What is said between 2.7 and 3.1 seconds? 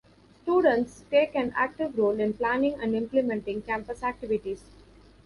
and